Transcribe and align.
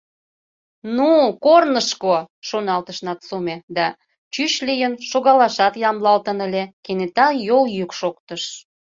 «Ну, 0.95 1.09
корнышко!»— 1.45 2.15
шоналтыш 2.47 2.97
Нацуме 3.05 3.55
да, 3.77 3.87
чӱч 4.33 4.53
лийын, 4.67 4.93
шогалашат 5.09 5.73
ямдылалтын 5.89 6.37
ыле, 6.47 6.63
кенета 6.85 7.27
йол 7.47 7.65
йӱк 7.75 7.91
шоктыш. 7.99 8.43